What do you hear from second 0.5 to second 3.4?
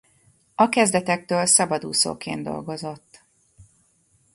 A kezdetektől szabadúszóként dolgozott.